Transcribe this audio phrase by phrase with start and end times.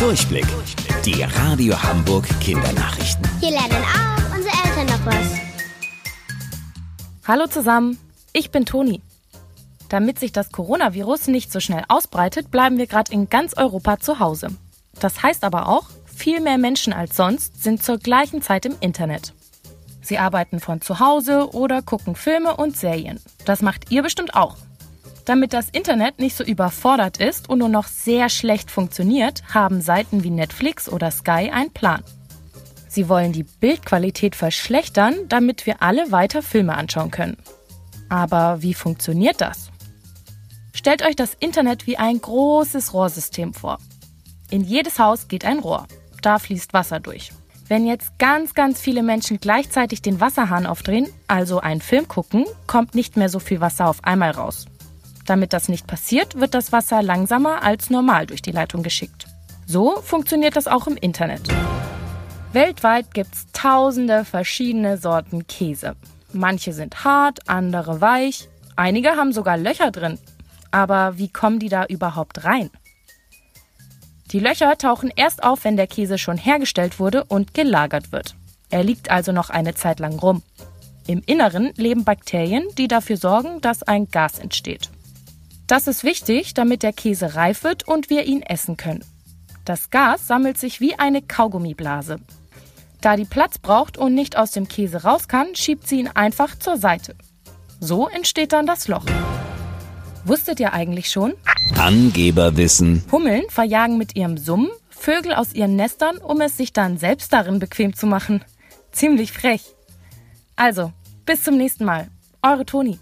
[0.00, 0.46] Durchblick.
[1.04, 3.22] Die Radio Hamburg Kindernachrichten.
[3.38, 5.38] Hier lernen auch unsere Eltern noch was.
[7.28, 7.98] Hallo zusammen,
[8.32, 9.02] ich bin Toni.
[9.90, 14.20] Damit sich das Coronavirus nicht so schnell ausbreitet, bleiben wir gerade in ganz Europa zu
[14.20, 14.48] Hause.
[15.00, 19.34] Das heißt aber auch, viel mehr Menschen als sonst sind zur gleichen Zeit im Internet.
[20.00, 23.20] Sie arbeiten von zu Hause oder gucken Filme und Serien.
[23.44, 24.56] Das macht ihr bestimmt auch.
[25.24, 30.24] Damit das Internet nicht so überfordert ist und nur noch sehr schlecht funktioniert, haben Seiten
[30.24, 32.02] wie Netflix oder Sky einen Plan.
[32.88, 37.36] Sie wollen die Bildqualität verschlechtern, damit wir alle weiter Filme anschauen können.
[38.08, 39.70] Aber wie funktioniert das?
[40.72, 43.78] Stellt euch das Internet wie ein großes Rohrsystem vor.
[44.50, 45.86] In jedes Haus geht ein Rohr.
[46.22, 47.30] Da fließt Wasser durch.
[47.68, 52.96] Wenn jetzt ganz, ganz viele Menschen gleichzeitig den Wasserhahn aufdrehen, also einen Film gucken, kommt
[52.96, 54.66] nicht mehr so viel Wasser auf einmal raus.
[55.30, 59.26] Damit das nicht passiert, wird das Wasser langsamer als normal durch die Leitung geschickt.
[59.64, 61.42] So funktioniert das auch im Internet.
[62.52, 65.94] Weltweit gibt es tausende verschiedene Sorten Käse.
[66.32, 70.18] Manche sind hart, andere weich, einige haben sogar Löcher drin.
[70.72, 72.68] Aber wie kommen die da überhaupt rein?
[74.32, 78.34] Die Löcher tauchen erst auf, wenn der Käse schon hergestellt wurde und gelagert wird.
[78.68, 80.42] Er liegt also noch eine Zeit lang rum.
[81.06, 84.90] Im Inneren leben Bakterien, die dafür sorgen, dass ein Gas entsteht.
[85.70, 89.04] Das ist wichtig, damit der Käse reif wird und wir ihn essen können.
[89.64, 92.18] Das Gas sammelt sich wie eine Kaugummiblase.
[93.00, 96.58] Da die Platz braucht und nicht aus dem Käse raus kann, schiebt sie ihn einfach
[96.58, 97.14] zur Seite.
[97.78, 99.04] So entsteht dann das Loch.
[100.24, 101.34] Wusstet ihr eigentlich schon?
[101.78, 103.04] Angeberwissen.
[103.12, 107.60] Hummeln verjagen mit ihrem Summen Vögel aus ihren Nestern, um es sich dann selbst darin
[107.60, 108.44] bequem zu machen.
[108.90, 109.62] Ziemlich frech.
[110.56, 110.92] Also,
[111.26, 112.08] bis zum nächsten Mal.
[112.42, 112.98] Eure Toni.